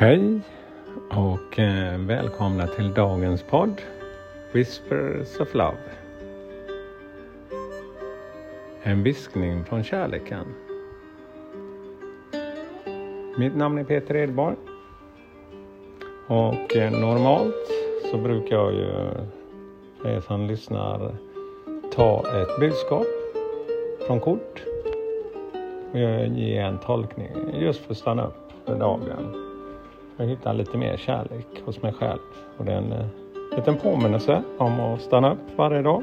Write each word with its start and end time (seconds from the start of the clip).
Hej 0.00 0.40
och 1.10 1.58
eh, 1.58 1.98
välkomna 1.98 2.66
till 2.66 2.94
dagens 2.94 3.42
podd 3.42 3.82
Whispers 4.52 5.40
of 5.40 5.54
Love. 5.54 5.78
En 8.82 9.02
viskning 9.02 9.64
från 9.64 9.84
kärleken. 9.84 10.46
Mitt 13.38 13.56
namn 13.56 13.78
är 13.78 13.84
Peter 13.84 14.16
Edborg. 14.16 14.56
Och 16.26 16.76
eh, 16.76 16.92
normalt 17.00 17.70
så 18.10 18.18
brukar 18.18 18.56
jag 18.56 18.72
ju, 18.72 18.92
för 20.02 20.08
er 20.08 20.20
som 20.20 20.46
lyssnar, 20.46 21.14
ta 21.92 22.24
ett 22.42 22.60
budskap 22.60 23.06
från 24.06 24.20
kort 24.20 24.62
och 25.92 25.98
ge 26.38 26.56
en 26.56 26.78
tolkning 26.78 27.30
just 27.54 27.80
för 27.80 27.92
att 27.92 27.98
stanna 27.98 28.26
upp 28.26 28.52
för 28.66 28.78
dagen 28.78 29.49
jag 30.20 30.26
hittar 30.26 30.54
lite 30.54 30.78
mer 30.78 30.96
kärlek 30.96 31.46
hos 31.64 31.82
mig 31.82 31.92
själv. 31.92 32.18
Och 32.58 32.64
det 32.64 32.72
är 32.72 32.76
en 32.76 32.92
eh, 32.92 33.06
liten 33.56 33.76
påminnelse 33.76 34.42
om 34.58 34.80
att 34.80 35.00
stanna 35.00 35.32
upp 35.32 35.56
varje 35.56 35.82
dag. 35.82 36.02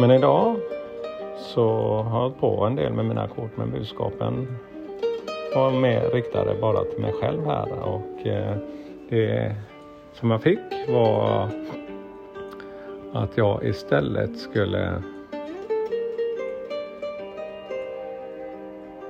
Men 0.00 0.10
idag 0.10 0.56
så 1.38 1.68
har 2.02 2.22
jag 2.22 2.40
på 2.40 2.64
en 2.64 2.76
del 2.76 2.92
med 2.92 3.04
mina 3.04 3.28
kort 3.28 3.56
med 3.56 3.68
budskapen 3.68 4.58
var 5.54 5.70
mer 5.70 6.10
riktade 6.10 6.54
bara 6.60 6.84
till 6.84 7.00
mig 7.00 7.12
själv 7.12 7.46
här 7.46 7.72
och 7.72 8.26
eh, 8.26 8.56
det 9.08 9.56
som 10.12 10.30
jag 10.30 10.42
fick 10.42 10.88
var 10.88 11.48
att 13.12 13.36
jag 13.36 13.64
istället 13.64 14.38
skulle 14.38 15.02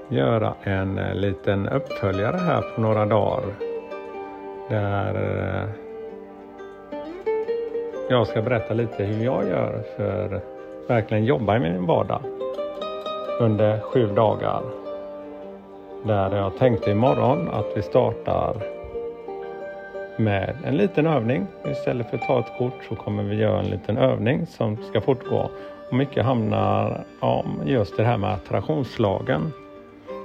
göra 0.08 0.54
en 0.62 0.98
eh, 0.98 1.14
liten 1.14 1.68
uppföljare 1.68 2.36
här 2.36 2.62
på 2.74 2.80
några 2.80 3.06
dagar. 3.06 3.42
Där 4.68 5.14
eh, 5.14 5.68
jag 8.10 8.26
ska 8.26 8.42
berätta 8.42 8.74
lite 8.74 9.04
hur 9.04 9.24
jag 9.24 9.48
gör 9.48 9.82
för 9.96 10.34
att 10.34 10.90
verkligen 10.90 11.24
jobba 11.24 11.56
i 11.56 11.60
min 11.60 11.86
vardag 11.86 12.22
under 13.40 13.80
sju 13.80 14.06
dagar. 14.06 14.62
Där 16.04 16.36
jag 16.36 16.56
tänkte 16.58 16.90
imorgon 16.90 17.48
att 17.48 17.66
vi 17.76 17.82
startar 17.82 18.56
med 20.16 20.56
en 20.64 20.76
liten 20.76 21.06
övning. 21.06 21.46
Istället 21.70 22.10
för 22.10 22.16
att 22.16 22.26
ta 22.26 22.38
ett 22.38 22.58
kort 22.58 22.84
så 22.88 22.96
kommer 22.96 23.22
vi 23.22 23.36
göra 23.36 23.60
en 23.60 23.70
liten 23.70 23.98
övning 23.98 24.46
som 24.46 24.76
ska 24.76 25.00
fortgå. 25.00 25.50
Och 25.88 25.96
mycket 25.96 26.24
handlar 26.24 27.04
om 27.20 27.62
just 27.64 27.96
det 27.96 28.04
här 28.04 28.18
med 28.18 28.30
attraktionslagen. 28.32 29.52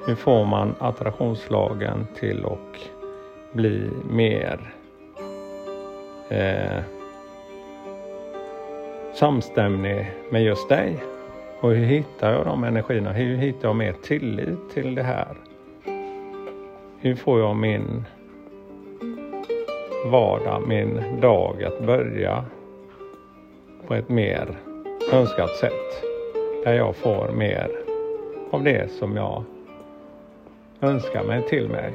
Hur 0.06 0.16
får 0.16 0.46
man 0.46 0.76
attraktionslagen 0.80 2.08
till 2.20 2.46
att 2.46 2.90
bli 3.52 3.90
mer 4.10 4.74
eh, 6.30 6.84
samstämmig 9.14 10.12
med 10.30 10.44
just 10.44 10.70
dig? 10.70 11.04
Och 11.60 11.72
hur 11.72 11.86
hittar 11.86 12.34
jag 12.34 12.46
de 12.46 12.64
energierna? 12.64 13.12
Hur 13.12 13.38
hittar 13.38 13.68
jag 13.68 13.76
mer 13.76 13.94
tillit 13.94 14.70
till 14.74 14.96
det 14.96 15.04
här? 15.04 15.36
Hur 17.00 17.16
får 17.16 17.40
jag 17.40 17.56
min 17.56 18.06
vardag, 20.12 20.68
min 20.68 21.02
dag 21.22 21.64
att 21.64 21.86
börja 21.86 22.46
på 23.88 23.94
ett 23.94 24.10
mer 24.10 24.58
önskat 25.12 25.50
sätt? 25.50 26.04
Där 26.64 26.74
jag 26.74 26.96
får 26.96 27.32
mer 27.32 27.72
av 28.52 28.64
det 28.64 28.92
som 28.92 29.16
jag 29.16 29.44
önskar 30.84 31.24
mig 31.24 31.42
till 31.42 31.70
mig. 31.70 31.94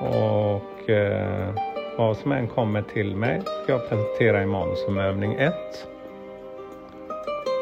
Och 0.00 0.90
eh, 0.90 1.54
vad 1.96 2.16
som 2.16 2.32
än 2.32 2.48
kommer 2.48 2.82
till 2.82 3.16
mig 3.16 3.40
ska 3.40 3.72
jag 3.72 3.88
presentera 3.88 4.42
imorgon 4.42 4.76
som 4.76 4.98
övning 4.98 5.34
1. 5.34 5.54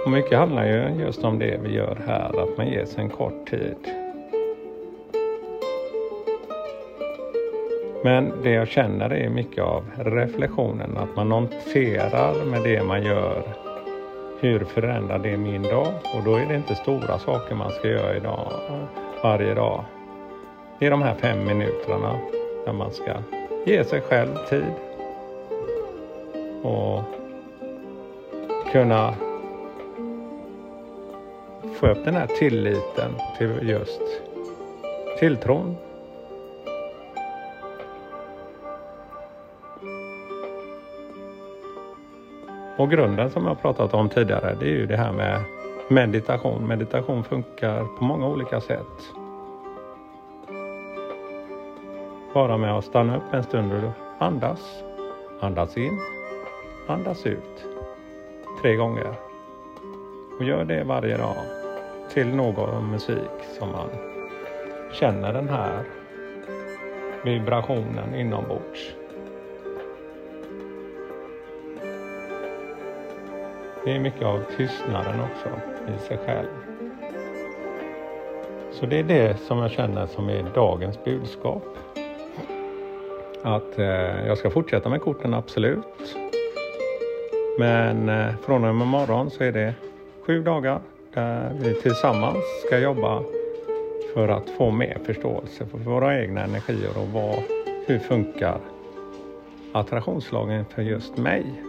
Och 0.05 0.11
mycket 0.11 0.39
handlar 0.39 0.67
ju 0.67 1.05
just 1.05 1.25
om 1.25 1.39
det 1.39 1.61
vi 1.63 1.75
gör 1.75 1.99
här, 2.07 2.43
att 2.43 2.57
man 2.57 2.67
ger 2.67 2.85
sig 2.85 3.03
en 3.03 3.11
kort 3.11 3.51
tid. 3.51 3.77
Men 8.05 8.33
det 8.43 8.51
jag 8.51 8.69
känner 8.69 9.11
är 9.11 9.29
mycket 9.29 9.65
av 9.65 9.85
reflektionen, 9.97 10.97
att 10.97 11.17
man 11.17 11.29
noterar 11.29 12.45
med 12.45 12.63
det 12.63 12.83
man 12.83 13.03
gör 13.03 13.66
hur 14.41 14.65
förändrar 14.65 15.19
det 15.19 15.37
min 15.37 15.63
dag? 15.63 15.93
Och 16.15 16.25
då 16.25 16.37
är 16.37 16.47
det 16.47 16.55
inte 16.55 16.75
stora 16.75 17.19
saker 17.19 17.55
man 17.55 17.71
ska 17.71 17.89
göra 17.89 18.17
idag, 18.17 18.53
varje 19.23 19.55
dag. 19.55 19.85
Det 20.79 20.87
är 20.87 20.91
de 20.91 21.03
här 21.03 21.15
fem 21.15 21.45
minuterna 21.45 22.19
där 22.65 22.73
man 22.73 22.93
ska 22.93 23.13
ge 23.67 23.85
sig 23.85 24.01
själv 24.01 24.35
tid 24.49 24.73
och 26.63 27.03
kunna 28.73 29.15
få 31.75 31.87
upp 31.87 32.05
den 32.05 32.15
här 32.15 32.27
tilliten 32.27 33.11
till 33.39 33.69
just 33.69 34.01
tilltron 35.19 35.77
Och 42.79 42.91
grunden 42.91 43.31
som 43.31 43.47
jag 43.47 43.63
pratat 43.63 43.95
om 43.95 44.09
tidigare 44.09 44.57
det 44.61 44.67
är 44.67 44.75
ju 44.75 44.87
det 44.87 44.97
här 44.97 45.13
med 45.13 45.41
meditation. 45.89 46.69
Meditation 46.69 47.25
funkar 47.25 47.85
på 47.99 48.05
många 48.05 48.27
olika 48.27 48.61
sätt. 48.61 49.13
Bara 52.35 52.57
med 52.57 52.77
att 52.79 52.85
stanna 52.85 53.17
upp 53.17 53.33
en 53.33 53.43
stund 53.43 53.73
och 53.73 53.91
andas. 54.19 54.83
Andas 55.41 55.77
in, 55.77 55.99
andas 56.87 57.27
ut. 57.27 57.67
Tre 58.63 58.77
gånger. 58.77 59.15
Och 60.39 60.45
gör 60.45 60.65
det 60.65 60.85
varje 60.85 61.17
dag 61.17 61.37
till 62.13 62.35
någon 62.35 62.91
musik 62.91 63.57
som 63.59 63.73
man 63.73 63.89
känner 64.93 65.33
den 65.33 65.49
här 65.49 65.85
vibrationen 67.25 68.15
inombords. 68.15 68.95
Det 73.87 73.93
är 73.93 73.99
mycket 73.99 74.23
av 74.23 74.41
tystnaden 74.57 75.21
också 75.21 75.49
i 75.97 75.99
sig 76.09 76.19
själv. 76.27 76.47
Så 78.73 78.87
det 78.87 78.99
är 78.99 79.03
det 79.03 79.37
som 79.41 79.59
jag 79.59 79.71
känner 79.71 80.07
som 80.07 80.29
är 80.29 80.45
dagens 80.55 81.05
budskap. 81.05 81.63
Att 83.43 83.79
eh, 83.79 84.27
jag 84.27 84.39
ska 84.39 84.51
fortsätta 84.51 84.89
med 84.89 85.01
korten, 85.01 85.35
absolut. 85.35 86.17
Men 87.59 88.09
eh, 88.09 88.37
från 88.37 88.65
och 88.65 88.75
med 88.75 88.87
morgon 88.87 89.31
så 89.31 89.45
är 89.45 89.53
det 89.53 89.75
sju 90.27 90.43
dagar 90.43 90.81
där 91.15 91.51
vi 91.61 91.75
tillsammans 91.75 92.45
ska 92.67 92.79
jobba 92.79 93.23
för 94.15 94.29
att 94.29 94.51
få 94.51 94.71
mer 94.71 94.99
förståelse 95.05 95.67
för 95.67 95.79
våra 95.79 96.21
egna 96.21 96.45
energier 96.45 96.99
och 96.99 97.09
vad, 97.09 97.43
hur 97.87 97.99
funkar 97.99 98.59
attraktionslagen 99.73 100.65
för 100.65 100.83
just 100.83 101.17
mig. 101.17 101.66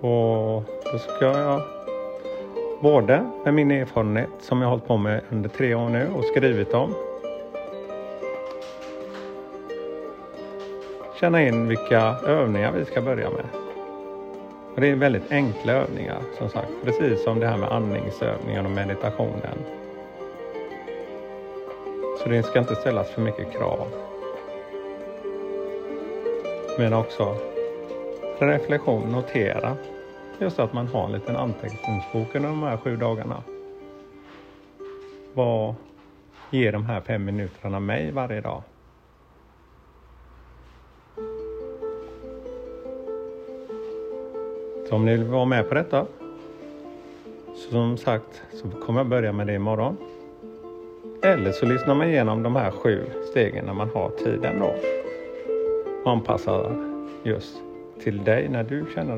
Och 0.00 0.64
då 0.92 0.98
ska 0.98 1.24
jag 1.24 1.62
både 2.80 3.30
med 3.44 3.54
min 3.54 3.70
erfarenhet 3.70 4.28
som 4.38 4.62
jag 4.62 4.68
hållit 4.68 4.86
på 4.86 4.96
med 4.96 5.20
under 5.30 5.48
tre 5.48 5.74
år 5.74 5.88
nu 5.88 6.08
och 6.16 6.24
skrivit 6.24 6.74
om. 6.74 6.94
Känna 11.20 11.42
in 11.42 11.68
vilka 11.68 12.00
övningar 12.26 12.72
vi 12.72 12.84
ska 12.84 13.00
börja 13.00 13.30
med. 13.30 13.44
Och 14.74 14.80
det 14.80 14.90
är 14.90 14.94
väldigt 14.96 15.32
enkla 15.32 15.72
övningar 15.72 16.18
som 16.38 16.48
sagt, 16.48 16.70
precis 16.84 17.24
som 17.24 17.40
det 17.40 17.46
här 17.46 17.56
med 17.56 17.72
andningsövningen 17.72 18.66
och 18.66 18.72
meditationen. 18.72 19.58
Så 22.22 22.28
det 22.28 22.42
ska 22.42 22.58
inte 22.58 22.74
ställas 22.74 23.10
för 23.10 23.22
mycket 23.22 23.52
krav. 23.52 23.86
Men 26.78 26.92
också 26.92 27.36
reflektion, 28.38 29.12
notera. 29.12 29.76
Just 30.40 30.58
att 30.58 30.72
man 30.72 30.86
har 30.86 31.04
en 31.04 31.12
liten 31.12 31.36
anteckningsbok 31.36 32.34
under 32.34 32.48
de 32.48 32.62
här 32.62 32.76
sju 32.76 32.96
dagarna. 32.96 33.42
Vad 35.34 35.74
ger 36.50 36.72
de 36.72 36.84
här 36.84 37.00
fem 37.00 37.24
minuterna 37.24 37.80
mig 37.80 38.10
varje 38.12 38.40
dag? 38.40 38.62
Så 44.88 44.96
om 44.96 45.04
ni 45.04 45.16
vill 45.16 45.26
vara 45.26 45.44
med 45.44 45.68
på 45.68 45.74
detta, 45.74 46.06
så 47.54 47.70
som 47.70 47.96
sagt, 47.96 48.42
så 48.52 48.70
kommer 48.70 49.00
jag 49.00 49.06
börja 49.06 49.32
med 49.32 49.46
det 49.46 49.54
imorgon. 49.54 49.96
Eller 51.22 51.52
så 51.52 51.66
lyssnar 51.66 51.94
man 51.94 52.08
igenom 52.08 52.42
de 52.42 52.56
här 52.56 52.70
sju 52.70 53.04
stegen 53.30 53.64
när 53.64 53.74
man 53.74 53.90
har 53.94 54.10
tiden 54.10 54.58
då. 54.58 54.74
Och 56.04 56.10
anpassar 56.10 56.76
just 57.22 57.56
till 58.02 58.24
dig 58.24 58.48
när 58.48 58.64
du 58.64 58.84
känner 58.94 59.16